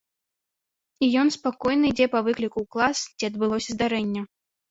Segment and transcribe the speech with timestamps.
[1.07, 4.21] І ён спакойна ідзе па выкліку ў клас, дзе адбылося здарэнне.